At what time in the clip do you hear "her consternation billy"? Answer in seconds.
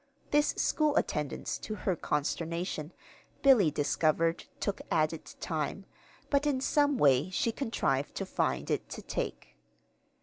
1.75-3.69